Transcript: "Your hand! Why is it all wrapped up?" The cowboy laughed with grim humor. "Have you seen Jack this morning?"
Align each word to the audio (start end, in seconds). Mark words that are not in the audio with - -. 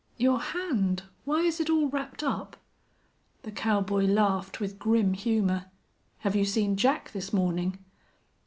"Your 0.17 0.39
hand! 0.39 1.03
Why 1.25 1.41
is 1.41 1.59
it 1.59 1.69
all 1.69 1.87
wrapped 1.87 2.23
up?" 2.23 2.57
The 3.43 3.51
cowboy 3.51 4.05
laughed 4.05 4.59
with 4.59 4.79
grim 4.79 5.13
humor. 5.13 5.65
"Have 6.21 6.35
you 6.35 6.43
seen 6.43 6.75
Jack 6.75 7.11
this 7.11 7.31
morning?" 7.31 7.77